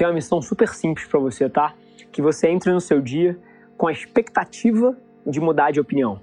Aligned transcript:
tenho 0.00 0.08
uma 0.08 0.14
missão 0.14 0.40
super 0.40 0.68
simples 0.68 1.06
para 1.06 1.20
você, 1.20 1.46
tá? 1.46 1.74
Que 2.10 2.22
você 2.22 2.48
entre 2.48 2.72
no 2.72 2.80
seu 2.80 3.02
dia 3.02 3.38
com 3.76 3.86
a 3.86 3.92
expectativa 3.92 4.96
de 5.26 5.38
mudar 5.38 5.72
de 5.72 5.78
opinião. 5.78 6.22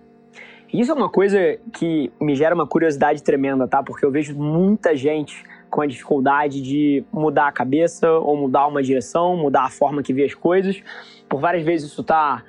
Isso 0.73 0.91
é 0.91 0.95
uma 0.95 1.09
coisa 1.09 1.37
que 1.71 2.11
me 2.19 2.35
gera 2.35 2.55
uma 2.55 2.65
curiosidade 2.65 3.21
tremenda, 3.21 3.67
tá? 3.67 3.83
Porque 3.83 4.03
eu 4.03 4.09
vejo 4.09 4.35
muita 4.35 4.95
gente 4.95 5.43
com 5.69 5.79
a 5.79 5.85
dificuldade 5.85 6.59
de 6.59 7.03
mudar 7.13 7.49
a 7.49 7.51
cabeça 7.51 8.11
ou 8.11 8.35
mudar 8.35 8.65
uma 8.65 8.81
direção, 8.81 9.37
mudar 9.37 9.65
a 9.65 9.69
forma 9.69 10.01
que 10.01 10.11
vê 10.11 10.23
as 10.23 10.33
coisas. 10.33 10.81
Por 11.29 11.39
várias 11.39 11.63
vezes 11.63 11.91
isso 11.91 12.01
está 12.01 12.43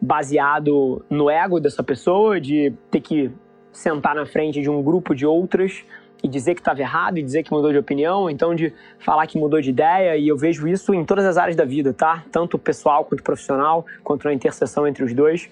baseado 0.00 1.04
no 1.10 1.28
ego 1.28 1.58
dessa 1.58 1.82
pessoa, 1.82 2.40
de 2.40 2.72
ter 2.88 3.00
que 3.00 3.32
sentar 3.72 4.14
na 4.14 4.26
frente 4.26 4.62
de 4.62 4.70
um 4.70 4.80
grupo 4.80 5.12
de 5.12 5.26
outras 5.26 5.84
e 6.22 6.28
dizer 6.28 6.54
que 6.54 6.60
estava 6.60 6.80
errado 6.80 7.18
e 7.18 7.22
dizer 7.22 7.42
que 7.42 7.52
mudou 7.52 7.70
de 7.70 7.78
opinião, 7.78 8.28
então 8.28 8.54
de 8.54 8.72
falar 8.98 9.26
que 9.26 9.38
mudou 9.38 9.60
de 9.60 9.70
ideia, 9.70 10.16
e 10.16 10.28
eu 10.28 10.36
vejo 10.36 10.66
isso 10.66 10.92
em 10.92 11.04
todas 11.04 11.24
as 11.24 11.36
áreas 11.36 11.56
da 11.56 11.64
vida, 11.64 11.92
tá? 11.92 12.24
Tanto 12.32 12.58
pessoal 12.58 13.04
quanto 13.04 13.22
profissional, 13.22 13.86
quanto 14.02 14.24
na 14.24 14.34
interseção 14.34 14.86
entre 14.86 15.04
os 15.04 15.14
dois. 15.14 15.48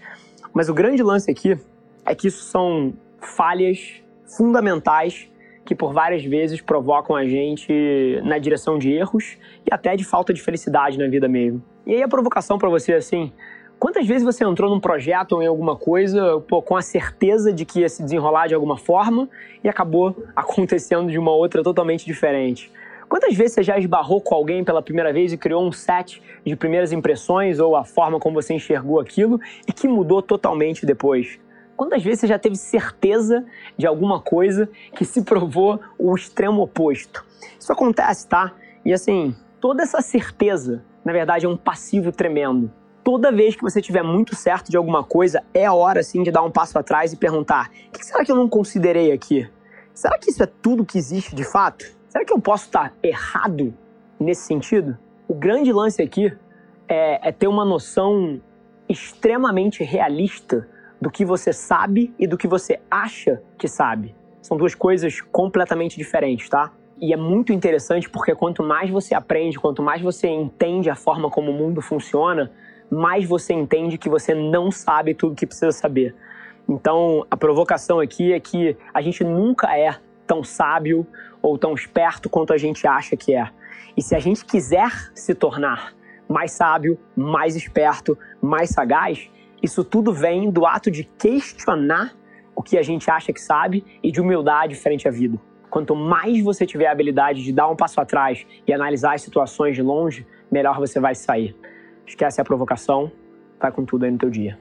Mas 0.53 0.69
o 0.69 0.75
grande 0.75 1.03
lance 1.03 1.31
aqui 1.31 1.59
é 2.05 2.15
que 2.15 2.29
isso 2.29 2.45
são 2.45 2.95
falhas 3.21 4.03
fundamentais 4.37 5.31
que 5.65 5.75
por 5.75 5.93
várias 5.93 6.25
vezes 6.25 6.61
provocam 6.61 7.17
a 7.17 7.27
gente 7.27 8.21
na 8.25 8.39
direção 8.39 8.79
de 8.79 8.93
erros 8.93 9.37
e 9.69 9.75
até 9.75 9.97
de 9.97 10.05
falta 10.05 10.33
de 10.33 10.41
felicidade 10.41 10.97
na 10.97 11.09
vida 11.09 11.29
mesmo. 11.29 11.63
E 11.85 11.95
aí 11.95 12.03
a 12.03 12.09
provocação 12.09 12.57
para 12.57 12.69
você 12.69 12.95
assim, 12.95 13.33
Quantas 13.79 14.07
vezes 14.07 14.25
você 14.25 14.43
entrou 14.43 14.71
num 14.71 14.81
projeto 14.81 15.33
ou 15.33 15.43
em 15.43 15.47
alguma 15.47 15.77
coisa 15.77 16.41
pô, 16.49 16.63
com 16.63 16.77
a 16.77 16.81
certeza 16.81 17.53
de 17.53 17.67
que 17.67 17.81
ia 17.81 17.89
se 17.91 18.03
desenrolar 18.03 18.47
de 18.47 18.55
alguma 18.55 18.79
forma 18.79 19.29
e 19.63 19.69
acabou 19.69 20.17
acontecendo 20.35 21.11
de 21.11 21.19
uma 21.19 21.33
outra 21.33 21.63
totalmente 21.63 22.07
diferente? 22.07 22.73
Quantas 23.07 23.35
vezes 23.37 23.53
você 23.53 23.63
já 23.63 23.79
esbarrou 23.79 24.21
com 24.21 24.35
alguém 24.35 24.65
pela 24.65 24.81
primeira 24.81 25.13
vez 25.13 25.31
e 25.33 25.37
criou 25.37 25.63
um 25.63 25.71
set 25.71 26.23
de 26.45 26.57
primeiras 26.57 26.91
impressões 26.91 27.61
ou 27.61 27.77
a 27.77 27.85
forma 27.85 28.19
como 28.19 28.41
você 28.41 28.55
enxergou 28.55 28.99
aquilo 28.99 29.39
e 29.69 29.73
que 29.73 29.87
mudou 29.87 30.23
totalmente 30.23 30.87
depois? 30.87 31.39
Quantas 31.77 32.03
vezes 32.03 32.21
você 32.21 32.27
já 32.27 32.39
teve 32.39 32.57
certeza 32.57 33.45
de 33.77 33.87
alguma 33.87 34.21
coisa 34.21 34.71
que 34.95 35.05
se 35.05 35.23
provou 35.23 35.79
o 35.99 36.15
extremo 36.15 36.63
oposto? 36.63 37.23
Isso 37.61 37.71
acontece, 37.71 38.27
tá? 38.27 38.55
E 38.85 38.93
assim, 38.93 39.37
toda 39.61 39.83
essa 39.83 40.01
certeza, 40.01 40.83
na 41.05 41.13
verdade, 41.13 41.45
é 41.45 41.49
um 41.49 41.57
passivo 41.57 42.11
tremendo 42.11 42.73
toda 43.07 43.31
vez 43.31 43.55
que 43.55 43.63
você 43.63 43.81
tiver 43.81 44.03
muito 44.03 44.35
certo 44.35 44.69
de 44.69 44.77
alguma 44.77 45.05
coisa, 45.05 45.45
é 45.55 45.71
hora 45.71 46.03
sim 46.03 46.25
de 46.25 46.33
dar 46.33 46.43
um 46.43 46.51
passo 46.51 46.77
atrás 46.77 47.13
e 47.13 47.17
perguntar: 47.17 47.71
o 47.87 47.93
que 47.93 48.05
será 48.05 48.25
que 48.25 48.33
eu 48.33 48.35
não 48.35 48.49
considerei 48.49 49.13
aqui? 49.13 49.49
Será 49.95 50.19
que 50.19 50.29
isso 50.29 50.43
é 50.43 50.47
tudo 50.47 50.85
que 50.85 50.99
existe 50.99 51.33
de 51.33 51.45
fato? 51.45 51.87
Será 52.09 52.25
que 52.25 52.33
eu 52.33 52.41
posso 52.41 52.65
estar 52.65 52.93
errado 53.01 53.73
nesse 54.19 54.43
sentido? 54.43 54.99
O 55.29 55.35
grande 55.35 55.73
lance 55.73 56.03
aqui 56.03 56.37
é, 56.89 57.29
é 57.29 57.31
ter 57.31 57.47
uma 57.47 57.65
noção 57.65 58.41
extremamente 58.89 59.85
realista 59.85 60.69
do 61.01 61.09
que 61.09 61.25
você 61.25 61.53
sabe 61.53 62.13
e 62.19 62.27
do 62.27 62.37
que 62.37 62.49
você 62.49 62.81
acha 62.91 63.41
que 63.57 63.69
sabe. 63.69 64.17
São 64.43 64.57
duas 64.57 64.75
coisas 64.75 65.21
completamente 65.21 65.97
diferentes, 65.97 66.49
tá? 66.49 66.73
E 67.01 67.13
é 67.13 67.17
muito 67.17 67.53
interessante 67.53 68.11
porque 68.11 68.35
quanto 68.35 68.65
mais 68.65 68.91
você 68.91 69.15
aprende, 69.15 69.61
quanto 69.61 69.81
mais 69.81 70.03
você 70.03 70.27
entende 70.27 70.91
a 70.91 70.97
forma 70.97 71.31
como 71.31 71.53
o 71.53 71.55
mundo 71.55 71.81
funciona, 71.81 72.51
mais 72.91 73.27
você 73.27 73.53
entende 73.53 73.99
que 73.99 74.09
você 74.09 74.35
não 74.35 74.71
sabe 74.71 75.15
tudo 75.15 75.35
que 75.35 75.47
precisa 75.47 75.73
saber. 75.73 76.15
Então, 76.69 77.27
a 77.31 77.37
provocação 77.37 78.01
aqui 78.01 78.33
é 78.33 78.41
que 78.41 78.77
a 78.93 79.01
gente 79.01 79.23
nunca 79.23 79.77
é 79.77 79.97
tão 80.27 80.43
sábio 80.43 81.07
ou 81.41 81.57
tão 81.57 81.75
esperto 81.75 82.29
quanto 82.29 82.53
a 82.53 82.59
gente 82.59 82.87
acha 82.87 83.17
que 83.17 83.35
é. 83.35 83.49
E 83.97 84.03
se 84.03 84.15
a 84.15 84.19
gente 84.19 84.45
quiser 84.45 84.91
se 85.15 85.35
tornar 85.35 85.95
mais 86.29 86.53
sábio, 86.53 86.99
mais 87.15 87.55
esperto, 87.55 88.19
mais 88.43 88.71
sagaz, 88.71 89.31
isso 89.63 89.85
tudo 89.85 90.13
vem 90.13 90.51
do 90.51 90.67
ato 90.67 90.91
de 90.91 91.05
questionar 91.05 92.15
o 92.55 92.63
que 92.63 92.77
a 92.77 92.83
gente 92.83 93.11
acha 93.11 93.33
que 93.33 93.41
sabe 93.41 93.85
e 94.03 94.11
de 94.11 94.21
humildade 94.21 94.75
frente 94.75 95.07
à 95.07 95.11
vida. 95.11 95.39
Quanto 95.71 95.95
mais 95.95 96.43
você 96.43 96.67
tiver 96.67 96.87
a 96.87 96.93
habilidade 96.93 97.43
de 97.43 97.53
dar 97.53 97.69
um 97.69 97.77
passo 97.77 98.01
atrás 98.01 98.47
e 98.67 98.73
analisar 98.73 99.15
as 99.15 99.23
situações 99.23 99.77
de 99.77 99.83
longe, 99.83 100.27
melhor 100.51 100.79
você 100.79 100.99
vai 100.99 101.15
sair. 101.15 101.57
Esquece 102.07 102.41
a 102.41 102.45
provocação, 102.45 103.11
vai 103.61 103.73
com 103.73 103.85
tudo 103.85 104.05
aí 104.05 104.11
no 104.11 104.19
teu 104.19 104.31
dia. 104.31 104.59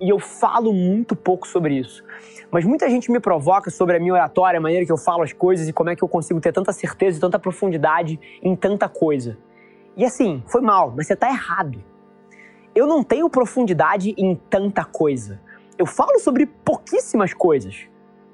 E 0.00 0.08
eu 0.08 0.18
falo 0.18 0.72
muito 0.72 1.14
pouco 1.14 1.46
sobre 1.46 1.78
isso. 1.78 2.04
Mas 2.50 2.64
muita 2.64 2.90
gente 2.90 3.10
me 3.10 3.20
provoca 3.20 3.70
sobre 3.70 3.96
a 3.96 4.00
minha 4.00 4.12
oratória, 4.12 4.58
a 4.58 4.60
maneira 4.60 4.84
que 4.84 4.90
eu 4.90 4.98
falo 4.98 5.22
as 5.22 5.32
coisas 5.32 5.68
e 5.68 5.72
como 5.72 5.90
é 5.90 5.96
que 5.96 6.02
eu 6.02 6.08
consigo 6.08 6.40
ter 6.40 6.52
tanta 6.52 6.72
certeza 6.72 7.18
e 7.18 7.20
tanta 7.20 7.38
profundidade 7.38 8.18
em 8.42 8.56
tanta 8.56 8.88
coisa. 8.88 9.38
E 9.96 10.04
assim, 10.04 10.42
foi 10.48 10.60
mal, 10.60 10.92
mas 10.96 11.06
você 11.06 11.14
tá 11.14 11.28
errado. 11.28 11.82
Eu 12.74 12.86
não 12.86 13.04
tenho 13.04 13.30
profundidade 13.30 14.12
em 14.18 14.34
tanta 14.34 14.84
coisa. 14.84 15.40
Eu 15.78 15.86
falo 15.86 16.18
sobre 16.18 16.46
pouquíssimas 16.46 17.32
coisas. 17.32 17.86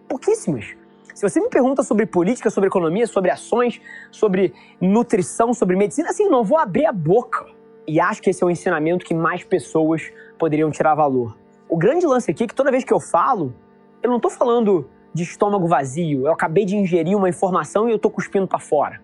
Pouquíssimas. 0.08 0.74
Se 1.14 1.28
você 1.28 1.40
me 1.40 1.48
pergunta 1.48 1.82
sobre 1.82 2.06
política, 2.06 2.48
sobre 2.48 2.68
economia, 2.68 3.06
sobre 3.06 3.30
ações, 3.30 3.80
sobre 4.10 4.54
nutrição, 4.80 5.52
sobre 5.52 5.76
medicina, 5.76 6.10
assim, 6.10 6.28
não 6.28 6.44
vou 6.44 6.56
abrir 6.56 6.86
a 6.86 6.92
boca. 6.92 7.57
E 7.88 7.98
acho 7.98 8.20
que 8.20 8.28
esse 8.28 8.44
é 8.44 8.46
o 8.46 8.50
ensinamento 8.50 9.02
que 9.02 9.14
mais 9.14 9.42
pessoas 9.42 10.12
poderiam 10.38 10.70
tirar 10.70 10.94
valor. 10.94 11.38
O 11.66 11.78
grande 11.78 12.06
lance 12.06 12.30
aqui 12.30 12.44
é 12.44 12.46
que 12.46 12.54
toda 12.54 12.70
vez 12.70 12.84
que 12.84 12.92
eu 12.92 13.00
falo, 13.00 13.54
eu 14.02 14.10
não 14.10 14.16
estou 14.16 14.30
falando 14.30 14.90
de 15.14 15.22
estômago 15.22 15.66
vazio, 15.66 16.26
eu 16.26 16.32
acabei 16.32 16.66
de 16.66 16.76
ingerir 16.76 17.16
uma 17.16 17.30
informação 17.30 17.88
e 17.88 17.92
eu 17.92 17.96
estou 17.96 18.10
cuspindo 18.10 18.46
para 18.46 18.58
fora. 18.58 19.00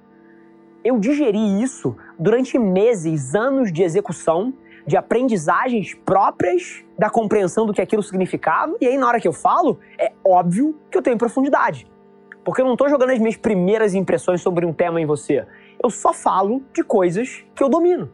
Eu 0.84 0.98
digeri 0.98 1.62
isso 1.62 1.96
durante 2.18 2.58
meses, 2.58 3.34
anos 3.34 3.72
de 3.72 3.82
execução, 3.82 4.52
de 4.86 4.98
aprendizagens 4.98 5.94
próprias 5.94 6.84
da 6.98 7.08
compreensão 7.08 7.64
do 7.64 7.72
que 7.72 7.80
aquilo 7.80 8.02
significava, 8.02 8.76
e 8.82 8.86
aí 8.86 8.98
na 8.98 9.08
hora 9.08 9.18
que 9.18 9.26
eu 9.26 9.32
falo, 9.32 9.80
é 9.98 10.12
óbvio 10.22 10.78
que 10.90 10.98
eu 10.98 11.02
tenho 11.02 11.16
profundidade. 11.16 11.90
Porque 12.44 12.60
eu 12.60 12.66
não 12.66 12.74
estou 12.74 12.90
jogando 12.90 13.12
as 13.12 13.18
minhas 13.18 13.38
primeiras 13.38 13.94
impressões 13.94 14.42
sobre 14.42 14.66
um 14.66 14.74
tema 14.74 15.00
em 15.00 15.06
você. 15.06 15.46
Eu 15.82 15.88
só 15.88 16.12
falo 16.12 16.62
de 16.74 16.82
coisas 16.82 17.46
que 17.54 17.62
eu 17.62 17.70
domino. 17.70 18.12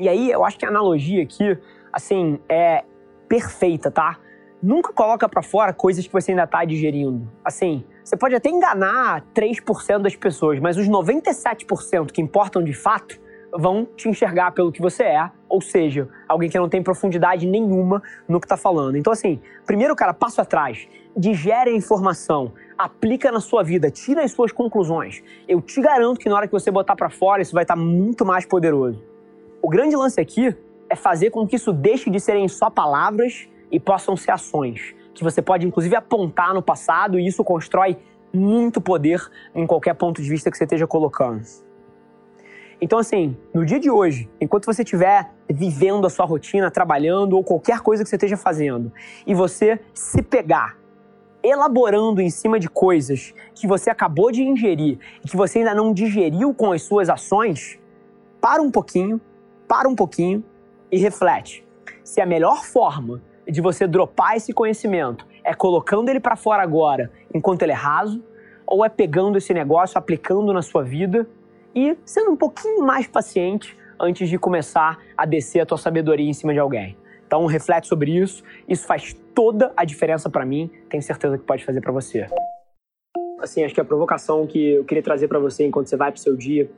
E 0.00 0.08
aí 0.08 0.30
eu 0.30 0.42
acho 0.44 0.58
que 0.58 0.64
a 0.64 0.68
analogia 0.68 1.22
aqui, 1.22 1.58
assim, 1.92 2.40
é 2.48 2.84
perfeita, 3.28 3.90
tá? 3.90 4.18
Nunca 4.62 4.94
coloca 4.94 5.28
para 5.28 5.42
fora 5.42 5.74
coisas 5.74 6.06
que 6.06 6.12
você 6.12 6.32
ainda 6.32 6.46
tá 6.46 6.64
digerindo. 6.64 7.30
Assim, 7.44 7.84
você 8.02 8.16
pode 8.16 8.34
até 8.34 8.48
enganar 8.48 9.22
3% 9.34 9.98
das 9.98 10.16
pessoas, 10.16 10.58
mas 10.58 10.78
os 10.78 10.88
97% 10.88 12.12
que 12.12 12.22
importam 12.22 12.64
de 12.64 12.72
fato 12.72 13.20
vão 13.52 13.84
te 13.84 14.08
enxergar 14.08 14.52
pelo 14.52 14.72
que 14.72 14.80
você 14.80 15.02
é, 15.02 15.30
ou 15.48 15.60
seja, 15.60 16.08
alguém 16.26 16.48
que 16.48 16.58
não 16.58 16.68
tem 16.68 16.82
profundidade 16.82 17.46
nenhuma 17.46 18.02
no 18.26 18.40
que 18.40 18.46
tá 18.46 18.56
falando. 18.56 18.96
Então, 18.96 19.12
assim, 19.12 19.38
primeiro, 19.66 19.94
cara, 19.94 20.14
passo 20.14 20.40
atrás, 20.40 20.88
digere 21.14 21.70
a 21.70 21.74
informação, 21.74 22.52
aplica 22.78 23.30
na 23.30 23.40
sua 23.40 23.62
vida, 23.62 23.90
tira 23.90 24.24
as 24.24 24.32
suas 24.32 24.50
conclusões. 24.50 25.22
Eu 25.46 25.60
te 25.60 25.80
garanto 25.82 26.18
que 26.18 26.28
na 26.28 26.36
hora 26.36 26.46
que 26.46 26.52
você 26.52 26.70
botar 26.70 26.96
para 26.96 27.10
fora, 27.10 27.42
isso 27.42 27.52
vai 27.52 27.64
estar 27.64 27.74
tá 27.74 27.80
muito 27.80 28.24
mais 28.24 28.46
poderoso. 28.46 29.10
O 29.62 29.68
grande 29.68 29.94
lance 29.94 30.20
aqui 30.20 30.56
é 30.88 30.96
fazer 30.96 31.30
com 31.30 31.46
que 31.46 31.56
isso 31.56 31.72
deixe 31.72 32.10
de 32.10 32.18
serem 32.18 32.48
só 32.48 32.70
palavras 32.70 33.48
e 33.70 33.78
possam 33.78 34.16
ser 34.16 34.32
ações, 34.32 34.94
que 35.14 35.22
você 35.22 35.42
pode 35.42 35.66
inclusive 35.66 35.94
apontar 35.94 36.54
no 36.54 36.62
passado 36.62 37.18
e 37.18 37.26
isso 37.26 37.44
constrói 37.44 37.98
muito 38.32 38.80
poder 38.80 39.20
em 39.54 39.66
qualquer 39.66 39.94
ponto 39.94 40.22
de 40.22 40.28
vista 40.28 40.50
que 40.50 40.56
você 40.56 40.64
esteja 40.64 40.86
colocando. 40.86 41.42
Então, 42.80 42.98
assim, 42.98 43.36
no 43.52 43.66
dia 43.66 43.78
de 43.78 43.90
hoje, 43.90 44.30
enquanto 44.40 44.64
você 44.64 44.82
estiver 44.82 45.30
vivendo 45.48 46.06
a 46.06 46.10
sua 46.10 46.24
rotina, 46.24 46.70
trabalhando 46.70 47.36
ou 47.36 47.44
qualquer 47.44 47.80
coisa 47.80 48.02
que 48.02 48.08
você 48.08 48.16
esteja 48.16 48.38
fazendo, 48.38 48.90
e 49.26 49.34
você 49.34 49.78
se 49.92 50.22
pegar 50.22 50.78
elaborando 51.42 52.20
em 52.20 52.30
cima 52.30 52.58
de 52.58 52.68
coisas 52.68 53.34
que 53.54 53.66
você 53.66 53.90
acabou 53.90 54.30
de 54.30 54.42
ingerir 54.42 54.98
e 55.24 55.28
que 55.28 55.36
você 55.36 55.58
ainda 55.58 55.74
não 55.74 55.92
digeriu 55.92 56.54
com 56.54 56.72
as 56.72 56.82
suas 56.82 57.10
ações, 57.10 57.78
para 58.40 58.62
um 58.62 58.70
pouquinho, 58.70 59.20
para 59.70 59.88
um 59.88 59.94
pouquinho 59.94 60.42
e 60.90 60.98
reflete. 60.98 61.64
Se 62.02 62.20
a 62.20 62.26
melhor 62.26 62.64
forma 62.64 63.22
de 63.46 63.60
você 63.60 63.86
dropar 63.86 64.36
esse 64.36 64.52
conhecimento 64.52 65.24
é 65.44 65.54
colocando 65.54 66.08
ele 66.08 66.18
para 66.18 66.34
fora 66.34 66.60
agora, 66.60 67.08
enquanto 67.32 67.62
ele 67.62 67.70
é 67.70 67.76
raso, 67.76 68.20
ou 68.66 68.84
é 68.84 68.88
pegando 68.88 69.38
esse 69.38 69.54
negócio, 69.54 69.96
aplicando 69.96 70.52
na 70.52 70.60
sua 70.60 70.82
vida 70.82 71.24
e 71.72 71.96
sendo 72.04 72.32
um 72.32 72.36
pouquinho 72.36 72.84
mais 72.84 73.06
paciente 73.06 73.78
antes 74.00 74.28
de 74.28 74.36
começar 74.38 74.98
a 75.16 75.24
descer 75.24 75.60
a 75.60 75.66
tua 75.66 75.78
sabedoria 75.78 76.28
em 76.28 76.32
cima 76.32 76.52
de 76.52 76.58
alguém. 76.58 76.96
Então, 77.24 77.46
reflete 77.46 77.86
sobre 77.86 78.10
isso. 78.10 78.42
Isso 78.68 78.84
faz 78.84 79.14
toda 79.32 79.72
a 79.76 79.84
diferença 79.84 80.28
para 80.28 80.44
mim. 80.44 80.68
Tenho 80.88 81.02
certeza 81.02 81.38
que 81.38 81.44
pode 81.44 81.64
fazer 81.64 81.80
para 81.80 81.92
você. 81.92 82.26
Assim, 83.38 83.62
acho 83.62 83.72
que 83.72 83.80
a 83.80 83.84
provocação 83.84 84.48
que 84.48 84.72
eu 84.72 84.84
queria 84.84 85.02
trazer 85.02 85.28
para 85.28 85.38
você 85.38 85.64
enquanto 85.64 85.86
você 85.86 85.96
vai 85.96 86.10
pro 86.10 86.20
seu 86.20 86.36
dia 86.36 86.68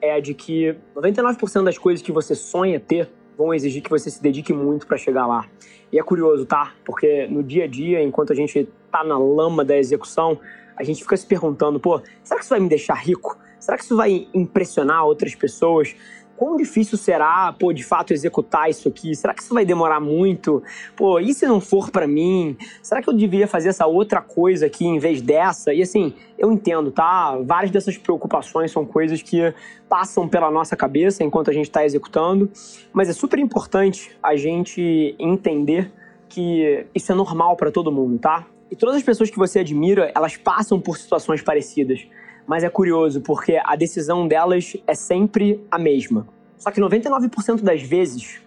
é 0.00 0.14
a 0.14 0.20
de 0.20 0.34
que 0.34 0.74
99% 0.96 1.64
das 1.64 1.78
coisas 1.78 2.02
que 2.02 2.12
você 2.12 2.34
sonha 2.34 2.80
ter 2.80 3.10
vão 3.36 3.54
exigir 3.54 3.82
que 3.82 3.90
você 3.90 4.10
se 4.10 4.22
dedique 4.22 4.52
muito 4.52 4.86
para 4.86 4.98
chegar 4.98 5.26
lá. 5.26 5.46
E 5.92 5.98
é 5.98 6.02
curioso, 6.02 6.44
tá? 6.44 6.72
Porque 6.84 7.26
no 7.26 7.42
dia 7.42 7.64
a 7.64 7.66
dia, 7.66 8.02
enquanto 8.02 8.32
a 8.32 8.36
gente 8.36 8.68
tá 8.90 9.02
na 9.02 9.18
lama 9.18 9.64
da 9.64 9.76
execução, 9.76 10.38
a 10.76 10.84
gente 10.84 11.02
fica 11.02 11.16
se 11.16 11.26
perguntando, 11.26 11.80
pô, 11.80 12.00
será 12.22 12.38
que 12.38 12.44
isso 12.44 12.50
vai 12.50 12.60
me 12.60 12.68
deixar 12.68 12.94
rico? 12.94 13.38
Será 13.58 13.76
que 13.76 13.84
isso 13.84 13.96
vai 13.96 14.28
impressionar 14.32 15.04
outras 15.04 15.34
pessoas? 15.34 15.94
Quão 16.40 16.56
difícil 16.56 16.96
será, 16.96 17.52
pô, 17.52 17.70
de 17.70 17.84
fato 17.84 18.14
executar 18.14 18.70
isso 18.70 18.88
aqui? 18.88 19.14
Será 19.14 19.34
que 19.34 19.42
isso 19.42 19.52
vai 19.52 19.66
demorar 19.66 20.00
muito? 20.00 20.62
Pô, 20.96 21.20
e 21.20 21.34
se 21.34 21.46
não 21.46 21.60
for 21.60 21.90
para 21.90 22.06
mim? 22.06 22.56
Será 22.82 23.02
que 23.02 23.10
eu 23.10 23.12
deveria 23.12 23.46
fazer 23.46 23.68
essa 23.68 23.86
outra 23.86 24.22
coisa 24.22 24.64
aqui 24.64 24.86
em 24.86 24.98
vez 24.98 25.20
dessa? 25.20 25.74
E 25.74 25.82
assim, 25.82 26.14
eu 26.38 26.50
entendo, 26.50 26.90
tá? 26.90 27.36
Várias 27.44 27.70
dessas 27.70 27.98
preocupações 27.98 28.72
são 28.72 28.86
coisas 28.86 29.20
que 29.20 29.52
passam 29.86 30.26
pela 30.26 30.50
nossa 30.50 30.74
cabeça 30.74 31.22
enquanto 31.22 31.50
a 31.50 31.52
gente 31.52 31.66
está 31.66 31.84
executando, 31.84 32.50
mas 32.90 33.10
é 33.10 33.12
super 33.12 33.38
importante 33.38 34.16
a 34.22 34.34
gente 34.34 35.14
entender 35.18 35.92
que 36.26 36.86
isso 36.94 37.12
é 37.12 37.14
normal 37.14 37.54
para 37.54 37.70
todo 37.70 37.92
mundo, 37.92 38.18
tá? 38.18 38.46
E 38.70 38.76
todas 38.76 38.96
as 38.96 39.02
pessoas 39.02 39.28
que 39.28 39.36
você 39.36 39.58
admira, 39.58 40.10
elas 40.14 40.38
passam 40.38 40.80
por 40.80 40.96
situações 40.96 41.42
parecidas 41.42 42.00
mas 42.46 42.64
é 42.64 42.68
curioso 42.68 43.20
porque 43.20 43.60
a 43.64 43.76
decisão 43.76 44.26
delas 44.26 44.76
é 44.86 44.94
sempre 44.94 45.64
a 45.70 45.78
mesma. 45.78 46.26
Só 46.56 46.70
que 46.70 46.80
99% 46.80 47.62
das 47.62 47.82
vezes 47.82 48.40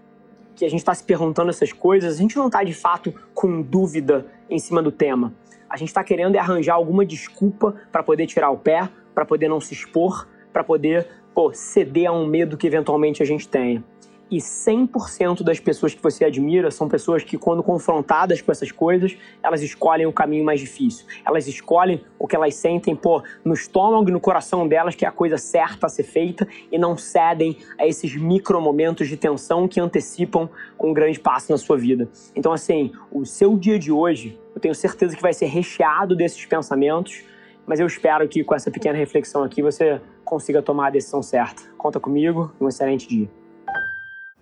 que 0.56 0.66
a 0.66 0.70
gente 0.70 0.80
está 0.80 0.94
se 0.94 1.04
perguntando 1.04 1.50
essas 1.50 1.72
coisas, 1.74 2.16
a 2.16 2.18
gente 2.18 2.38
não 2.38 2.48
está 2.48 2.64
de 2.64 2.74
fato 2.74 3.14
com 3.34 3.62
dúvida 3.62 4.26
em 4.50 4.60
cima 4.60 4.82
do 4.82 4.92
tema. 4.92 5.34
A 5.70 5.78
gente 5.78 5.90
está 5.90 6.04
querendo 6.04 6.36
arranjar 6.38 6.76
alguma 6.76 7.06
desculpa 7.06 7.76
para 7.92 8.04
poder 8.04 8.28
tirar 8.28 8.52
o 8.52 8.58
pé, 8.58 8.88
para 9.16 9.26
poder 9.26 9.48
não 9.48 9.60
se 9.60 9.74
expor, 9.74 10.28
para 10.52 10.64
poder 10.64 11.08
pô, 11.34 11.52
ceder 11.54 12.08
a 12.08 12.12
um 12.12 12.28
medo 12.28 12.56
que 12.56 12.68
eventualmente 12.68 13.24
a 13.24 13.26
gente 13.26 13.48
tenha. 13.48 13.84
E 14.34 14.38
100% 14.38 15.44
das 15.44 15.60
pessoas 15.60 15.94
que 15.94 16.02
você 16.02 16.26
admira 16.26 16.72
são 16.72 16.90
pessoas 16.90 17.24
que, 17.24 17.38
quando 17.38 17.62
confrontadas 17.62 18.42
com 18.42 18.52
essas 18.52 18.72
coisas, 18.72 19.16
elas 19.44 19.62
escolhem 19.62 20.08
o 20.08 20.12
caminho 20.12 20.44
mais 20.44 20.60
difícil. 20.60 21.06
Elas 21.24 21.48
escolhem 21.48 22.04
o 22.18 22.28
que 22.28 22.36
elas 22.36 22.56
sentem, 22.56 22.96
pô, 22.96 23.22
no 23.46 23.54
estômago 23.54 24.10
e 24.10 24.12
no 24.12 24.20
coração 24.20 24.68
delas, 24.68 24.96
que 24.96 25.06
é 25.06 25.08
a 25.08 25.12
coisa 25.12 25.38
certa 25.38 25.86
a 25.86 25.90
ser 25.90 26.02
feita, 26.02 26.48
e 26.72 26.80
não 26.80 26.98
cedem 26.98 27.60
a 27.78 27.86
esses 27.86 28.16
micro 28.16 28.60
momentos 28.60 29.08
de 29.08 29.18
tensão 29.18 29.68
que 29.68 29.80
antecipam 29.80 30.50
um 30.82 30.92
grande 30.92 31.20
passo 31.20 31.52
na 31.52 31.58
sua 31.60 31.78
vida. 31.78 32.10
Então, 32.36 32.52
assim, 32.52 32.92
o 33.12 33.28
seu 33.28 33.56
dia 33.56 33.78
de 33.78 33.92
hoje, 33.92 34.42
eu 34.56 34.60
tenho 34.60 34.74
certeza 34.74 35.16
que 35.16 35.22
vai 35.22 35.34
ser 35.34 35.46
recheado 35.46 36.16
desses 36.16 36.44
pensamentos, 36.44 37.24
mas 37.68 37.80
eu 37.80 37.86
espero 37.86 38.28
que 38.28 38.44
com 38.44 38.56
essa 38.56 38.72
pequena 38.72 38.98
reflexão 38.98 39.44
aqui 39.44 39.62
você 39.62 40.02
consiga 40.26 40.60
tomar 40.60 40.88
a 40.88 40.90
decisão 40.90 41.22
certa. 41.22 41.62
Conta 41.78 42.00
comigo, 42.00 42.52
um 42.60 42.68
excelente 42.68 43.08
dia 43.08 43.43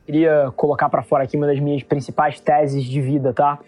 queria 0.05 0.51
colocar 0.55 0.89
para 0.89 1.01
fora 1.01 1.23
aqui 1.23 1.37
uma 1.37 1.47
das 1.47 1.59
minhas 1.59 1.83
principais 1.83 2.39
teses 2.39 2.83
de 2.83 3.01
vida, 3.01 3.33
tá? 3.33 3.59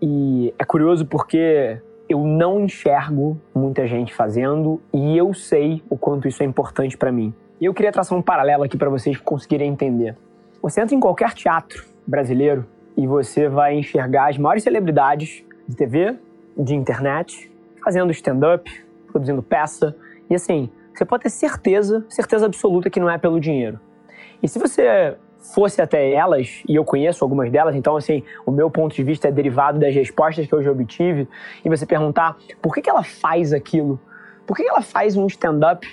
E 0.00 0.54
é 0.58 0.64
curioso 0.64 1.04
porque 1.06 1.80
eu 2.08 2.24
não 2.24 2.60
enxergo 2.60 3.40
muita 3.54 3.86
gente 3.86 4.14
fazendo 4.14 4.80
e 4.92 5.16
eu 5.16 5.32
sei 5.32 5.82
o 5.88 5.96
quanto 5.96 6.26
isso 6.26 6.42
é 6.42 6.46
importante 6.46 6.96
para 6.96 7.12
mim. 7.12 7.34
E 7.60 7.66
eu 7.66 7.74
queria 7.74 7.92
traçar 7.92 8.18
um 8.18 8.22
paralelo 8.22 8.62
aqui 8.62 8.76
para 8.76 8.88
vocês 8.88 9.18
conseguirem 9.18 9.70
entender. 9.70 10.16
Você 10.62 10.80
entra 10.80 10.94
em 10.94 11.00
qualquer 11.00 11.32
teatro 11.34 11.84
brasileiro 12.06 12.66
e 12.96 13.06
você 13.06 13.48
vai 13.48 13.74
enxergar 13.74 14.30
as 14.30 14.38
maiores 14.38 14.62
celebridades 14.62 15.44
de 15.68 15.76
TV, 15.76 16.16
de 16.56 16.74
internet, 16.74 17.50
fazendo 17.82 18.10
stand-up, 18.10 18.70
produzindo 19.12 19.42
peça. 19.42 19.94
E 20.28 20.34
assim, 20.34 20.70
você 20.94 21.04
pode 21.04 21.22
ter 21.22 21.30
certeza, 21.30 22.04
certeza 22.08 22.46
absoluta 22.46 22.90
que 22.90 22.98
não 22.98 23.08
é 23.08 23.18
pelo 23.18 23.38
dinheiro. 23.38 23.78
E 24.42 24.48
se 24.48 24.58
você 24.58 25.16
fosse 25.40 25.80
até 25.80 26.12
elas, 26.12 26.62
e 26.68 26.74
eu 26.74 26.84
conheço 26.84 27.24
algumas 27.24 27.50
delas, 27.50 27.74
então, 27.74 27.96
assim, 27.96 28.22
o 28.44 28.50
meu 28.50 28.70
ponto 28.70 28.94
de 28.94 29.02
vista 29.02 29.28
é 29.28 29.32
derivado 29.32 29.78
das 29.78 29.94
respostas 29.94 30.46
que 30.46 30.52
eu 30.52 30.62
já 30.62 30.70
obtive, 30.70 31.26
e 31.64 31.68
você 31.68 31.86
perguntar 31.86 32.36
por 32.60 32.74
que, 32.74 32.82
que 32.82 32.90
ela 32.90 33.02
faz 33.02 33.52
aquilo? 33.52 33.98
Por 34.46 34.56
que, 34.56 34.62
que 34.62 34.68
ela 34.68 34.82
faz 34.82 35.16
um 35.16 35.26
stand-up 35.26 35.86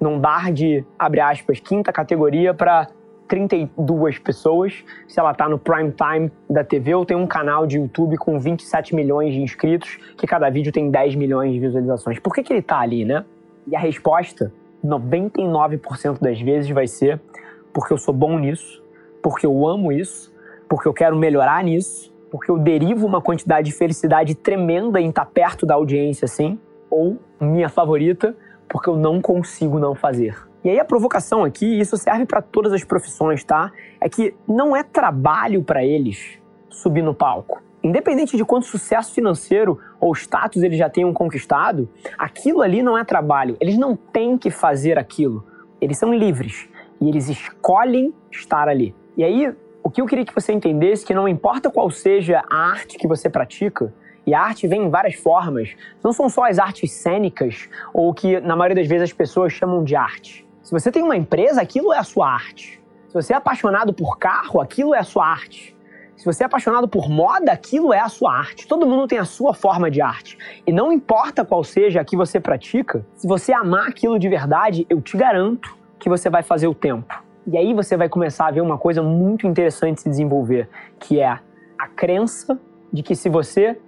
num 0.00 0.18
bar 0.18 0.52
de, 0.52 0.84
abre 0.98 1.20
aspas, 1.20 1.60
quinta 1.60 1.92
categoria 1.92 2.52
para 2.52 2.88
32 3.28 4.18
pessoas, 4.18 4.84
se 5.08 5.18
ela 5.18 5.32
tá 5.34 5.48
no 5.48 5.58
prime 5.58 5.92
time 5.92 6.30
da 6.48 6.62
TV 6.62 6.94
ou 6.94 7.06
tem 7.06 7.16
um 7.16 7.26
canal 7.26 7.66
de 7.66 7.78
YouTube 7.78 8.16
com 8.16 8.38
27 8.38 8.94
milhões 8.94 9.32
de 9.32 9.40
inscritos, 9.40 9.98
que 10.16 10.26
cada 10.26 10.48
vídeo 10.50 10.72
tem 10.72 10.90
10 10.90 11.14
milhões 11.14 11.52
de 11.52 11.60
visualizações. 11.60 12.18
Por 12.18 12.34
que, 12.34 12.42
que 12.42 12.52
ele 12.52 12.62
tá 12.62 12.78
ali, 12.78 13.04
né? 13.04 13.24
E 13.66 13.74
a 13.74 13.78
resposta, 13.78 14.52
99% 14.84 16.20
das 16.20 16.40
vezes, 16.40 16.70
vai 16.70 16.86
ser 16.86 17.20
porque 17.72 17.92
eu 17.92 17.98
sou 17.98 18.14
bom 18.14 18.38
nisso, 18.38 18.83
porque 19.24 19.46
eu 19.46 19.66
amo 19.66 19.90
isso, 19.90 20.30
porque 20.68 20.86
eu 20.86 20.92
quero 20.92 21.16
melhorar 21.16 21.64
nisso, 21.64 22.14
porque 22.30 22.50
eu 22.50 22.58
derivo 22.58 23.06
uma 23.06 23.22
quantidade 23.22 23.70
de 23.70 23.74
felicidade 23.74 24.34
tremenda 24.34 25.00
em 25.00 25.08
estar 25.08 25.24
perto 25.24 25.64
da 25.64 25.76
audiência, 25.76 26.26
assim, 26.26 26.60
ou 26.90 27.18
minha 27.40 27.70
favorita, 27.70 28.36
porque 28.68 28.90
eu 28.90 28.98
não 28.98 29.22
consigo 29.22 29.78
não 29.78 29.94
fazer. 29.94 30.36
E 30.62 30.68
aí 30.68 30.78
a 30.78 30.84
provocação 30.84 31.42
aqui, 31.42 31.80
isso 31.80 31.96
serve 31.96 32.26
para 32.26 32.42
todas 32.42 32.70
as 32.74 32.84
profissões, 32.84 33.42
tá? 33.42 33.72
É 33.98 34.10
que 34.10 34.34
não 34.46 34.76
é 34.76 34.82
trabalho 34.82 35.62
para 35.62 35.82
eles 35.82 36.38
subir 36.68 37.00
no 37.00 37.14
palco. 37.14 37.62
Independente 37.82 38.36
de 38.36 38.44
quanto 38.44 38.66
sucesso 38.66 39.14
financeiro 39.14 39.78
ou 39.98 40.12
status 40.12 40.62
eles 40.62 40.76
já 40.76 40.90
tenham 40.90 41.14
conquistado, 41.14 41.88
aquilo 42.18 42.60
ali 42.60 42.82
não 42.82 42.98
é 42.98 43.04
trabalho. 43.04 43.56
Eles 43.58 43.78
não 43.78 43.96
têm 43.96 44.36
que 44.36 44.50
fazer 44.50 44.98
aquilo. 44.98 45.46
Eles 45.80 45.96
são 45.96 46.12
livres 46.12 46.68
e 47.00 47.08
eles 47.08 47.30
escolhem 47.30 48.12
estar 48.30 48.68
ali. 48.68 48.94
E 49.16 49.22
aí, 49.22 49.54
o 49.82 49.90
que 49.90 50.00
eu 50.00 50.06
queria 50.06 50.24
que 50.24 50.34
você 50.34 50.52
entendesse 50.52 51.04
é 51.04 51.06
que 51.06 51.14
não 51.14 51.28
importa 51.28 51.70
qual 51.70 51.90
seja 51.90 52.42
a 52.50 52.56
arte 52.70 52.98
que 52.98 53.06
você 53.06 53.28
pratica, 53.28 53.92
e 54.26 54.34
a 54.34 54.40
arte 54.40 54.66
vem 54.66 54.84
em 54.84 54.90
várias 54.90 55.14
formas, 55.14 55.76
não 56.02 56.12
são 56.12 56.28
só 56.28 56.48
as 56.48 56.58
artes 56.58 56.90
cênicas, 56.92 57.68
ou 57.92 58.12
que 58.14 58.40
na 58.40 58.56
maioria 58.56 58.82
das 58.82 58.88
vezes 58.88 59.10
as 59.10 59.12
pessoas 59.12 59.52
chamam 59.52 59.84
de 59.84 59.94
arte. 59.94 60.46
Se 60.62 60.72
você 60.72 60.90
tem 60.90 61.02
uma 61.02 61.16
empresa, 61.16 61.60
aquilo 61.60 61.92
é 61.92 61.98
a 61.98 62.02
sua 62.02 62.28
arte. 62.28 62.82
Se 63.08 63.14
você 63.14 63.34
é 63.34 63.36
apaixonado 63.36 63.92
por 63.92 64.18
carro, 64.18 64.60
aquilo 64.60 64.94
é 64.94 64.98
a 64.98 65.04
sua 65.04 65.26
arte. 65.26 65.76
Se 66.16 66.24
você 66.24 66.42
é 66.42 66.46
apaixonado 66.46 66.88
por 66.88 67.08
moda, 67.08 67.52
aquilo 67.52 67.92
é 67.92 68.00
a 68.00 68.08
sua 68.08 68.34
arte. 68.34 68.66
Todo 68.66 68.86
mundo 68.86 69.06
tem 69.06 69.18
a 69.18 69.24
sua 69.24 69.52
forma 69.52 69.90
de 69.90 70.00
arte. 70.00 70.38
E 70.66 70.72
não 70.72 70.90
importa 70.90 71.44
qual 71.44 71.62
seja 71.62 72.00
a 72.00 72.04
que 72.04 72.16
você 72.16 72.40
pratica, 72.40 73.06
se 73.14 73.28
você 73.28 73.52
amar 73.52 73.88
aquilo 73.88 74.18
de 74.18 74.28
verdade, 74.28 74.86
eu 74.88 75.02
te 75.02 75.16
garanto 75.16 75.76
que 75.98 76.08
você 76.08 76.30
vai 76.30 76.42
fazer 76.42 76.66
o 76.66 76.74
tempo. 76.74 77.22
E 77.46 77.58
aí 77.58 77.74
você 77.74 77.94
vai 77.94 78.08
começar 78.08 78.46
a 78.46 78.50
ver 78.50 78.62
uma 78.62 78.78
coisa 78.78 79.02
muito 79.02 79.46
interessante 79.46 80.00
se 80.00 80.08
desenvolver, 80.08 80.66
que 80.98 81.20
é 81.20 81.28
a 81.28 81.88
crença 81.94 82.58
de 82.90 83.02
que 83.02 83.14
se 83.14 83.28
você 83.28 83.78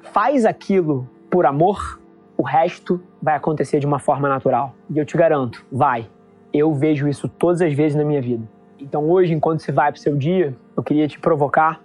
faz 0.00 0.44
aquilo 0.44 1.08
por 1.30 1.46
amor, 1.46 2.00
o 2.36 2.42
resto 2.42 3.00
vai 3.22 3.36
acontecer 3.36 3.78
de 3.78 3.86
uma 3.86 4.00
forma 4.00 4.28
natural. 4.28 4.74
E 4.90 4.98
eu 4.98 5.04
te 5.04 5.16
garanto, 5.16 5.64
vai. 5.70 6.10
Eu 6.52 6.74
vejo 6.74 7.06
isso 7.06 7.28
todas 7.28 7.62
as 7.62 7.72
vezes 7.72 7.96
na 7.96 8.04
minha 8.04 8.20
vida. 8.20 8.48
Então 8.80 9.08
hoje, 9.08 9.32
enquanto 9.32 9.60
você 9.60 9.70
vai 9.70 9.92
para 9.92 10.00
seu 10.00 10.16
dia, 10.16 10.56
eu 10.76 10.82
queria 10.82 11.06
te 11.06 11.20
provocar 11.20 11.80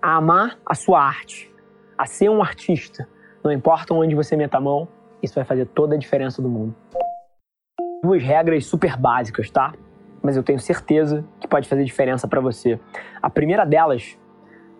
a 0.00 0.16
amar 0.16 0.58
a 0.66 0.74
sua 0.74 1.00
arte, 1.00 1.48
a 1.96 2.06
ser 2.06 2.28
um 2.28 2.42
artista. 2.42 3.06
Não 3.44 3.52
importa 3.52 3.94
onde 3.94 4.16
você 4.16 4.36
meta 4.36 4.56
a 4.56 4.60
mão, 4.60 4.88
isso 5.22 5.36
vai 5.36 5.44
fazer 5.44 5.66
toda 5.66 5.94
a 5.94 5.98
diferença 5.98 6.42
do 6.42 6.48
mundo. 6.48 6.74
Duas 8.02 8.20
regras 8.20 8.66
super 8.66 8.96
básicas, 8.96 9.48
tá? 9.48 9.72
Mas 10.22 10.36
eu 10.36 10.42
tenho 10.42 10.60
certeza 10.60 11.24
que 11.40 11.48
pode 11.48 11.68
fazer 11.68 11.84
diferença 11.84 12.28
para 12.28 12.40
você. 12.40 12.78
A 13.20 13.28
primeira 13.28 13.64
delas 13.64 14.16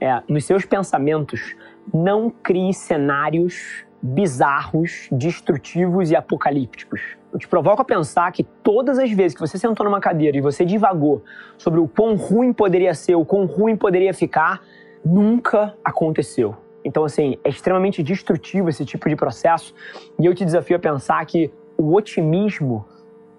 é, 0.02 0.20
nos 0.28 0.44
seus 0.44 0.64
pensamentos, 0.64 1.54
não 1.94 2.28
crie 2.28 2.75
cenários 2.75 3.84
bizarros, 4.02 5.08
destrutivos 5.12 6.11
e 6.11 6.16
apocalípticos. 6.16 7.00
eu 7.32 7.38
te 7.38 7.46
provoco 7.46 7.82
a 7.82 7.84
pensar 7.84 8.32
que 8.32 8.42
todas 8.42 8.99
as 8.99 9.12
vezes 9.12 9.32
que 9.32 9.40
você 9.40 9.56
sentou 9.56 9.87
numa 9.87 10.00
cadeira 10.00 10.37
e 10.37 10.40
você 10.40 10.64
divagou 10.64 11.22
sobre 11.56 11.78
o 11.78 11.87
quão 11.87 12.16
ruim 12.16 12.52
poderia 12.52 12.94
ser, 12.94 13.14
o 13.14 13.25
quão 13.25 13.46
ruim 13.46 13.76
poderia 13.76 14.12
ficar, 14.12 14.61
nunca 15.04 15.76
aconteceu. 15.84 16.56
Então, 16.84 17.04
assim, 17.04 17.38
é 17.44 17.49
extremamente 17.49 18.02
destrutivo 18.02 18.68
esse 18.68 18.84
tipo 18.84 19.08
de 19.08 19.14
processo 19.14 19.72
e 20.18 20.26
eu 20.26 20.34
te 20.34 20.44
desafio 20.44 20.76
a 20.76 20.80
pensar 20.80 21.25
que 21.26 21.49
o 21.78 21.94
otimismo 21.94 22.84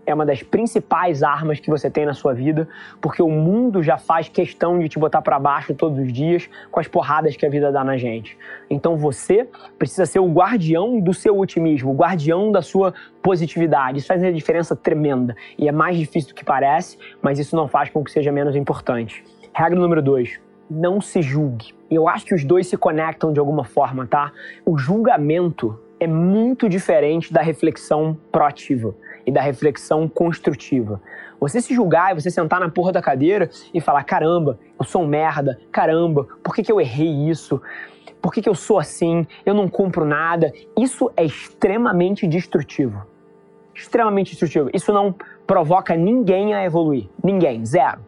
é 0.06 0.14
uma 0.14 0.26
das 0.26 0.44
principais 0.44 1.24
armas 1.24 1.60
que 1.60 1.70
você 1.70 1.90
tem 1.90 2.06
na 2.06 2.14
sua 2.14 2.34
vida, 2.34 2.68
porque 3.02 3.22
o 3.22 3.30
mundo 3.30 3.82
já 3.82 3.98
faz 3.98 4.28
questão 4.28 4.80
de 4.80 4.90
te 4.90 5.00
botar 5.00 5.22
para 5.22 5.40
baixo 5.40 5.74
todos 5.74 6.00
os 6.00 6.12
dias 6.12 6.50
com 6.72 6.80
as 6.80 6.88
porradas 6.88 7.36
que 7.36 7.46
a 7.46 7.50
vida 7.50 7.72
dá 7.72 7.84
na 7.84 7.98
gente. 7.98 8.38
Então 8.70 8.98
você 8.98 9.48
precisa 9.78 10.06
ser 10.06 10.20
o 10.20 10.32
guardião 10.32 11.00
do 11.00 11.14
seu 11.14 11.38
otimismo, 11.40 11.92
o 11.92 11.96
guardião 11.96 12.52
da 12.52 12.62
sua 12.62 12.94
positividade. 13.22 14.00
Isso 14.00 14.08
faz 14.08 14.22
uma 14.22 14.34
diferença 14.34 14.76
tremenda 14.76 15.36
e 15.58 15.68
é 15.68 15.72
mais 15.72 15.98
difícil 15.98 16.30
do 16.30 16.36
que 16.36 16.44
parece, 16.44 16.98
mas 17.22 17.40
isso 17.40 17.56
não 17.56 17.68
faz 17.68 17.90
com 17.90 18.04
que 18.04 18.12
seja 18.12 18.32
menos 18.32 18.56
importante. 18.56 19.24
Regra 19.54 19.80
número 19.80 20.02
dois: 20.02 20.40
não 20.70 21.00
se 21.00 21.22
julgue. 21.22 21.74
Eu 21.90 22.08
acho 22.08 22.26
que 22.26 22.34
os 22.34 22.44
dois 22.44 22.68
se 22.68 22.76
conectam 22.76 23.32
de 23.32 23.40
alguma 23.40 23.64
forma, 23.64 24.08
tá? 24.08 24.32
O 24.66 24.78
julgamento 24.78 25.80
é 26.00 26.08
muito 26.08 26.68
diferente 26.68 27.32
da 27.32 27.42
reflexão 27.42 28.18
proativa 28.32 28.94
e 29.26 29.32
da 29.32 29.42
reflexão 29.42 30.08
construtiva. 30.08 31.02
Você 31.40 31.62
se 31.62 31.74
julgar 31.74 32.12
e 32.12 32.22
você 32.22 32.30
sentar 32.30 32.60
na 32.60 32.70
porra 32.70 32.92
da 32.92 33.02
cadeira 33.02 33.50
e 33.74 33.82
falar: 33.82 34.04
caramba, 34.04 34.60
eu 34.80 34.86
sou 34.86 35.04
um 35.04 35.08
merda, 35.08 35.60
caramba, 35.72 36.28
por 36.44 36.56
que, 36.56 36.64
que 36.64 36.72
eu 36.72 36.80
errei 36.80 37.30
isso? 37.30 37.62
Por 38.22 38.32
que, 38.34 38.42
que 38.42 38.48
eu 38.48 38.56
sou 38.56 38.80
assim? 38.80 39.28
Eu 39.46 39.54
não 39.54 39.68
compro 39.68 40.06
nada. 40.06 40.54
Isso 40.78 41.12
é 41.18 41.26
extremamente 41.26 42.26
destrutivo. 42.26 43.06
Extremamente 43.76 44.30
destrutivo. 44.30 44.70
Isso 44.74 44.94
não 44.94 45.14
provoca 45.46 45.96
ninguém 45.96 46.54
a 46.54 46.64
evoluir. 46.64 47.10
Ninguém, 47.22 47.66
zero. 47.66 48.00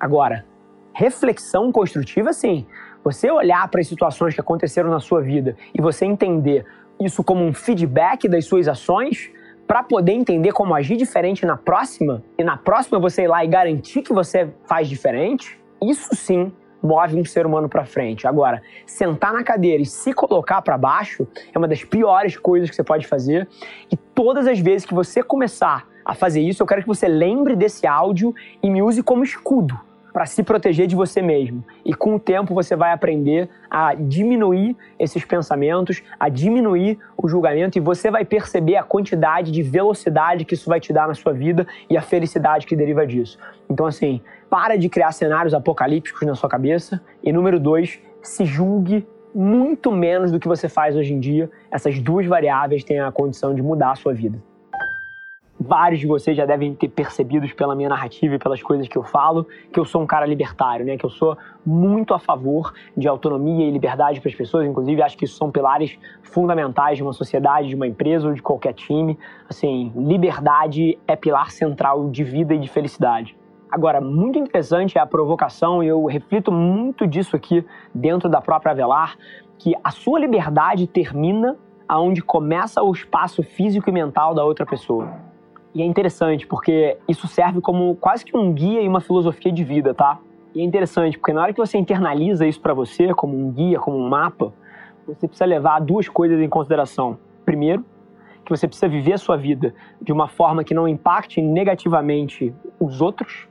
Agora, 0.00 0.46
reflexão 0.94 1.70
construtiva, 1.70 2.32
sim. 2.32 2.66
Você 3.04 3.30
olhar 3.30 3.68
para 3.68 3.80
as 3.80 3.86
situações 3.86 4.34
que 4.34 4.40
aconteceram 4.40 4.90
na 4.90 5.00
sua 5.00 5.20
vida 5.20 5.54
e 5.74 5.82
você 5.82 6.06
entender 6.06 6.64
isso 7.00 7.22
como 7.22 7.44
um 7.44 7.52
feedback 7.52 8.28
das 8.28 8.46
suas 8.46 8.66
ações, 8.66 9.30
para 9.68 9.82
poder 9.82 10.12
entender 10.12 10.52
como 10.52 10.74
agir 10.74 10.96
diferente 10.96 11.44
na 11.44 11.54
próxima, 11.56 12.24
e 12.38 12.42
na 12.42 12.56
próxima 12.56 12.98
você 12.98 13.24
ir 13.24 13.28
lá 13.28 13.44
e 13.44 13.48
garantir 13.48 14.00
que 14.00 14.14
você 14.14 14.48
faz 14.64 14.88
diferente, 14.88 15.60
isso 15.82 16.08
sim 16.16 16.50
move 16.82 17.20
um 17.20 17.24
ser 17.24 17.44
humano 17.44 17.68
para 17.68 17.84
frente. 17.84 18.26
Agora, 18.26 18.62
sentar 18.86 19.32
na 19.32 19.44
cadeira 19.44 19.82
e 19.82 19.86
se 19.86 20.14
colocar 20.14 20.62
para 20.62 20.78
baixo 20.78 21.28
é 21.54 21.58
uma 21.58 21.68
das 21.68 21.84
piores 21.84 22.36
coisas 22.38 22.70
que 22.70 22.76
você 22.76 22.84
pode 22.84 23.06
fazer. 23.06 23.46
E 23.92 23.96
todas 23.96 24.46
as 24.46 24.58
vezes 24.58 24.86
que 24.86 24.94
você 24.94 25.22
começar 25.22 25.86
a 26.02 26.14
fazer 26.14 26.40
isso, 26.40 26.62
eu 26.62 26.66
quero 26.66 26.80
que 26.80 26.88
você 26.88 27.06
lembre 27.06 27.54
desse 27.54 27.86
áudio 27.86 28.34
e 28.62 28.70
me 28.70 28.80
use 28.80 29.02
como 29.02 29.22
escudo 29.22 29.78
para 30.18 30.26
se 30.26 30.42
proteger 30.42 30.88
de 30.88 30.96
você 30.96 31.22
mesmo. 31.22 31.64
E 31.84 31.94
com 31.94 32.16
o 32.16 32.18
tempo 32.18 32.52
você 32.52 32.74
vai 32.74 32.92
aprender 32.92 33.48
a 33.70 33.94
diminuir 33.94 34.76
esses 34.98 35.24
pensamentos, 35.24 36.02
a 36.18 36.28
diminuir 36.28 36.98
o 37.16 37.28
julgamento 37.28 37.78
e 37.78 37.80
você 37.80 38.10
vai 38.10 38.24
perceber 38.24 38.74
a 38.74 38.82
quantidade 38.82 39.52
de 39.52 39.62
velocidade 39.62 40.44
que 40.44 40.54
isso 40.54 40.68
vai 40.68 40.80
te 40.80 40.92
dar 40.92 41.06
na 41.06 41.14
sua 41.14 41.32
vida 41.32 41.68
e 41.88 41.96
a 41.96 42.02
felicidade 42.02 42.66
que 42.66 42.74
deriva 42.74 43.06
disso. 43.06 43.38
Então, 43.70 43.86
assim, 43.86 44.20
para 44.50 44.76
de 44.76 44.88
criar 44.88 45.12
cenários 45.12 45.54
apocalípticos 45.54 46.26
na 46.26 46.34
sua 46.34 46.48
cabeça. 46.48 47.00
E 47.22 47.32
número 47.32 47.60
dois, 47.60 48.00
se 48.20 48.44
julgue 48.44 49.06
muito 49.32 49.92
menos 49.92 50.32
do 50.32 50.40
que 50.40 50.48
você 50.48 50.68
faz 50.68 50.96
hoje 50.96 51.14
em 51.14 51.20
dia. 51.20 51.48
Essas 51.70 51.96
duas 52.00 52.26
variáveis 52.26 52.82
têm 52.82 52.98
a 52.98 53.12
condição 53.12 53.54
de 53.54 53.62
mudar 53.62 53.92
a 53.92 53.94
sua 53.94 54.12
vida 54.12 54.42
vários 55.68 56.00
de 56.00 56.06
vocês 56.06 56.34
já 56.34 56.46
devem 56.46 56.74
ter 56.74 56.88
percebido 56.88 57.46
pela 57.54 57.74
minha 57.74 57.90
narrativa 57.90 58.34
e 58.34 58.38
pelas 58.38 58.62
coisas 58.62 58.88
que 58.88 58.96
eu 58.96 59.02
falo, 59.02 59.46
que 59.70 59.78
eu 59.78 59.84
sou 59.84 60.00
um 60.00 60.06
cara 60.06 60.24
libertário, 60.24 60.86
né? 60.86 60.96
Que 60.96 61.04
eu 61.04 61.10
sou 61.10 61.36
muito 61.64 62.14
a 62.14 62.18
favor 62.18 62.72
de 62.96 63.06
autonomia 63.06 63.66
e 63.66 63.70
liberdade 63.70 64.20
para 64.20 64.30
as 64.30 64.34
pessoas. 64.34 64.66
Inclusive, 64.66 65.02
acho 65.02 65.18
que 65.18 65.26
isso 65.26 65.36
são 65.36 65.50
pilares 65.50 65.98
fundamentais 66.22 66.96
de 66.96 67.02
uma 67.02 67.12
sociedade, 67.12 67.68
de 67.68 67.74
uma 67.74 67.86
empresa 67.86 68.28
ou 68.28 68.34
de 68.34 68.40
qualquer 68.40 68.72
time. 68.72 69.18
Assim, 69.48 69.92
liberdade 69.94 70.98
é 71.06 71.14
pilar 71.14 71.50
central 71.50 72.08
de 72.08 72.24
vida 72.24 72.54
e 72.54 72.58
de 72.58 72.68
felicidade. 72.68 73.36
Agora, 73.70 74.00
muito 74.00 74.38
interessante 74.38 74.96
é 74.96 75.00
a 75.00 75.06
provocação, 75.06 75.82
e 75.82 75.88
eu 75.88 76.06
reflito 76.06 76.50
muito 76.50 77.06
disso 77.06 77.36
aqui 77.36 77.62
dentro 77.94 78.26
da 78.26 78.40
própria 78.40 78.72
Avelar, 78.72 79.18
que 79.58 79.74
a 79.84 79.90
sua 79.90 80.18
liberdade 80.18 80.86
termina 80.86 81.54
aonde 81.86 82.22
começa 82.22 82.82
o 82.82 82.90
espaço 82.90 83.42
físico 83.42 83.90
e 83.90 83.92
mental 83.92 84.34
da 84.34 84.42
outra 84.42 84.64
pessoa. 84.64 85.27
E 85.74 85.82
é 85.82 85.84
interessante 85.84 86.46
porque 86.46 86.96
isso 87.06 87.26
serve 87.28 87.60
como 87.60 87.94
quase 87.96 88.24
que 88.24 88.36
um 88.36 88.52
guia 88.52 88.80
e 88.80 88.88
uma 88.88 89.00
filosofia 89.00 89.52
de 89.52 89.62
vida, 89.64 89.94
tá? 89.94 90.18
E 90.54 90.60
é 90.60 90.64
interessante 90.64 91.18
porque 91.18 91.32
na 91.32 91.42
hora 91.42 91.52
que 91.52 91.60
você 91.60 91.78
internaliza 91.78 92.46
isso 92.46 92.60
para 92.60 92.74
você 92.74 93.14
como 93.14 93.38
um 93.38 93.52
guia, 93.52 93.78
como 93.78 93.96
um 93.96 94.08
mapa, 94.08 94.52
você 95.06 95.28
precisa 95.28 95.44
levar 95.44 95.80
duas 95.80 96.08
coisas 96.08 96.40
em 96.40 96.48
consideração. 96.48 97.18
Primeiro, 97.44 97.84
que 98.44 98.50
você 98.50 98.66
precisa 98.66 98.88
viver 98.88 99.12
a 99.12 99.18
sua 99.18 99.36
vida 99.36 99.74
de 100.00 100.10
uma 100.10 100.26
forma 100.26 100.64
que 100.64 100.72
não 100.72 100.88
impacte 100.88 101.40
negativamente 101.42 102.54
os 102.80 103.00
outros. 103.00 103.46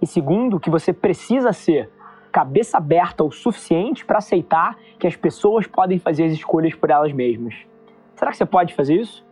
E 0.00 0.06
segundo, 0.06 0.60
que 0.60 0.70
você 0.70 0.92
precisa 0.92 1.52
ser 1.52 1.90
cabeça 2.30 2.76
aberta 2.76 3.24
o 3.24 3.30
suficiente 3.30 4.04
para 4.04 4.18
aceitar 4.18 4.76
que 4.98 5.06
as 5.06 5.16
pessoas 5.16 5.66
podem 5.66 5.98
fazer 5.98 6.24
as 6.24 6.32
escolhas 6.32 6.74
por 6.74 6.90
elas 6.90 7.12
mesmas. 7.12 7.54
Será 8.14 8.30
que 8.30 8.36
você 8.36 8.46
pode 8.46 8.74
fazer 8.74 8.94
isso? 9.00 9.24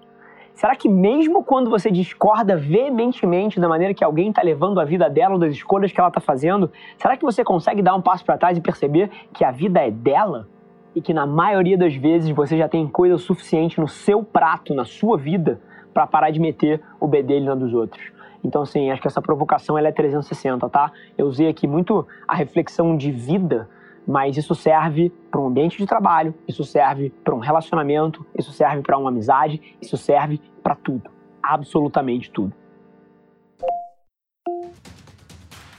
Será 0.54 0.76
que 0.76 0.88
mesmo 0.88 1.42
quando 1.42 1.68
você 1.68 1.90
discorda 1.90 2.56
veementemente 2.56 3.58
da 3.58 3.68
maneira 3.68 3.92
que 3.92 4.04
alguém 4.04 4.30
está 4.30 4.40
levando 4.40 4.80
a 4.80 4.84
vida 4.84 5.10
dela 5.10 5.34
ou 5.34 5.40
das 5.40 5.52
escolhas 5.52 5.90
que 5.90 5.98
ela 5.98 6.08
está 6.08 6.20
fazendo, 6.20 6.70
será 6.96 7.16
que 7.16 7.24
você 7.24 7.42
consegue 7.42 7.82
dar 7.82 7.94
um 7.96 8.00
passo 8.00 8.24
para 8.24 8.38
trás 8.38 8.56
e 8.56 8.60
perceber 8.60 9.10
que 9.32 9.44
a 9.44 9.50
vida 9.50 9.80
é 9.80 9.90
dela? 9.90 10.46
E 10.94 11.02
que 11.02 11.12
na 11.12 11.26
maioria 11.26 11.76
das 11.76 11.96
vezes 11.96 12.30
você 12.30 12.56
já 12.56 12.68
tem 12.68 12.86
coisa 12.86 13.18
suficiente 13.18 13.80
no 13.80 13.88
seu 13.88 14.22
prato, 14.22 14.72
na 14.72 14.84
sua 14.84 15.18
vida, 15.18 15.60
para 15.92 16.06
parar 16.06 16.30
de 16.30 16.38
meter 16.38 16.80
o 17.00 17.08
bedelho 17.08 17.46
na 17.46 17.54
dos 17.56 17.74
outros. 17.74 18.12
Então, 18.44 18.62
assim, 18.62 18.90
acho 18.90 19.02
que 19.02 19.08
essa 19.08 19.22
provocação 19.22 19.76
ela 19.76 19.88
é 19.88 19.92
360, 19.92 20.68
tá? 20.68 20.92
Eu 21.18 21.26
usei 21.26 21.48
aqui 21.48 21.66
muito 21.66 22.06
a 22.28 22.34
reflexão 22.36 22.96
de 22.96 23.10
vida 23.10 23.68
mas 24.06 24.36
isso 24.36 24.54
serve 24.54 25.10
para 25.30 25.40
um 25.40 25.46
ambiente 25.46 25.78
de 25.78 25.86
trabalho, 25.86 26.34
isso 26.46 26.64
serve 26.64 27.12
para 27.22 27.34
um 27.34 27.38
relacionamento, 27.38 28.24
isso 28.38 28.52
serve 28.52 28.82
para 28.82 28.98
uma 28.98 29.08
amizade, 29.08 29.60
isso 29.80 29.96
serve 29.96 30.40
para 30.62 30.74
tudo, 30.74 31.10
absolutamente 31.42 32.30
tudo. 32.30 32.52